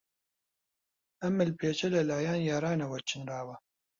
ئەم 1.21 1.33
ملپێچە 1.39 1.87
لەلایەن 1.95 2.41
یارانەوە 2.49 2.99
چنراوە. 3.09 3.55